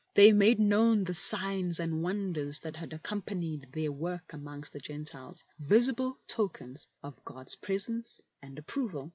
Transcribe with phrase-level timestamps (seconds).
[0.15, 5.45] They made known the signs and wonders that had accompanied their work amongst the Gentiles—
[5.59, 9.09] visible tokens of God's presence and approval.